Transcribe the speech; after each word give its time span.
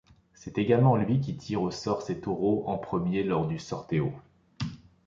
C’est 0.33 0.57
également 0.57 0.95
lui 0.95 1.19
qui 1.21 1.37
tire 1.37 1.61
au 1.61 1.69
sort 1.69 2.01
ses 2.01 2.19
taureaux 2.21 2.63
en 2.65 2.79
premier 2.79 3.21
lors 3.23 3.45
du 3.47 3.59
sorteo. 3.59 4.11